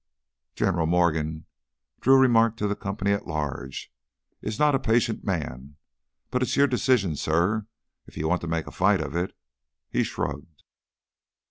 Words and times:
"General 0.55 0.87
Morgan," 0.87 1.45
Drew 1.99 2.19
remarked 2.19 2.57
to 2.57 2.67
the 2.67 2.75
company 2.75 3.11
at 3.11 3.27
large, 3.27 3.93
"is 4.41 4.57
not 4.57 4.73
a 4.73 4.79
patient 4.79 5.23
man. 5.23 5.75
But 6.31 6.41
it's 6.41 6.55
your 6.55 6.65
decision, 6.65 7.15
suh. 7.15 7.61
If 8.07 8.17
you 8.17 8.27
want 8.27 8.41
to 8.41 8.47
make 8.47 8.65
a 8.65 8.71
fight 8.71 8.99
of 8.99 9.15
it." 9.15 9.37
He 9.91 10.01
shrugged. 10.01 10.63